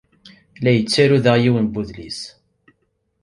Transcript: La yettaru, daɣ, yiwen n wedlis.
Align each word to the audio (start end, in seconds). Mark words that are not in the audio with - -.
La 0.63 0.71
yettaru, 0.73 1.17
daɣ, 1.23 1.35
yiwen 1.39 1.65
n 1.69 1.71
wedlis. 1.73 2.19